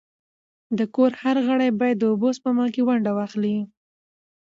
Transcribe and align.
د 0.77 0.79
کور 0.95 1.11
هر 1.23 1.35
غړی 1.47 1.69
باید 1.79 1.97
د 1.99 2.03
اوبو 2.11 2.29
سپما 2.37 2.65
کي 2.73 2.81
ونډه 2.87 3.11
واخلي. 3.19 3.57